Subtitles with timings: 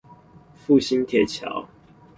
[0.57, 1.67] 復興鐵橋